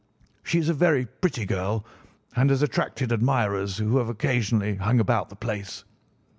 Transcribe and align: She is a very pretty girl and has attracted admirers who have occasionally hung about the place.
She 0.41 0.57
is 0.57 0.67
a 0.67 0.73
very 0.73 1.05
pretty 1.05 1.45
girl 1.45 1.85
and 2.35 2.49
has 2.49 2.63
attracted 2.63 3.11
admirers 3.13 3.77
who 3.77 3.97
have 3.97 4.09
occasionally 4.09 4.73
hung 4.77 4.99
about 4.99 5.29
the 5.29 5.35
place. 5.35 5.83